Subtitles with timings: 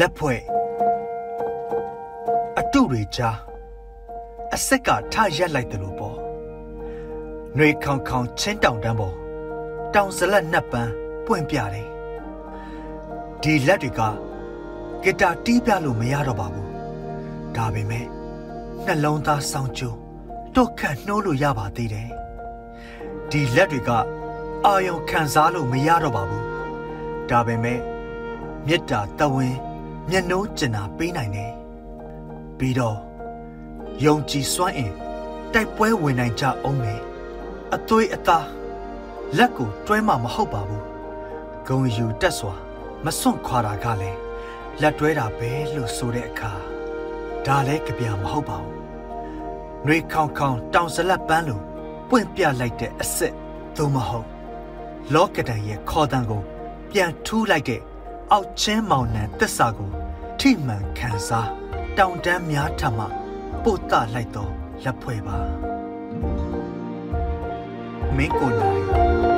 [0.00, 0.40] လက်ဖွဲ့
[2.58, 3.38] အတုတွေကြား
[4.54, 6.16] အဆက်ကထရက်လိုက်တယ်လို့ပေါ့။
[7.56, 9.14] နှွေခေါင်ခေါင်ချင်းတောင်တန်းပေါ်
[9.94, 10.92] တောင်စလက်နှစ်ပန်း
[11.26, 11.88] ပွင့်ပြတယ်။
[13.42, 14.00] ဒီလက်တွေက
[15.02, 16.68] ဂီတာတီးပြလို့မရတော့ပါဘူး။
[17.56, 18.06] ဒါပေမဲ့
[18.84, 19.96] နှလုံးသားစောင်းကျိုး
[20.54, 22.10] တော့ခတ်နှိုးလို့ရပါသေးတယ်။
[23.30, 23.90] ဒီလက်တွေက
[24.66, 26.44] အာယုံခံစားလို့မရတော့ပါဘူး။
[27.30, 27.80] ဒါပေမဲ့
[28.66, 29.58] မေတ္တာတဝင်း
[30.10, 31.52] မျက်နှိုးကျင်တာပေးနိုင်တယ်။
[32.58, 32.98] ပြီးတော့
[34.04, 34.92] ယုံကြည်စွမ်းအင်
[35.52, 37.00] တိုက်ပွဲဝင်နိုင်ကြအောင်မယ်။
[37.74, 38.46] အသွေးအသား
[39.38, 40.82] လက်ကိုတွဲမှမဟုတ်ပါဘူး။
[41.66, 42.54] ဂုံယူတက်စွာ
[43.04, 44.18] မစွန့်ခွာတာကလည်း
[44.80, 46.52] လက်တွဲတာပဲလို့ဆိုတဲ့အခါ
[47.46, 48.78] ဒါလည်းကြပြမဟုတ်ပါဘူး။
[49.86, 51.60] နှွေခေါင်ခေါင်တောင်စလက်ပန်းလို
[52.08, 53.34] ပွင့်ပြလိုက်တဲ့အစ်စ်
[53.76, 54.28] သို့မဟုတ်
[55.14, 56.42] လောကဒန်ရဲ့ခေါ်တန်ကို
[56.90, 57.80] ပြန်ထူးလိုက်တဲ့
[58.34, 59.90] အောက်ချင်းမောင်နှံတစ္ဆာကို
[60.40, 61.50] ထိမှန်ခံစား
[61.98, 63.04] တောင်တန်းများထမှ
[63.62, 64.52] ပို့တလိုက်တော့
[64.84, 65.38] လက်ဖွဲ့ပါ
[68.16, 69.31] မင်းကိုနိုင်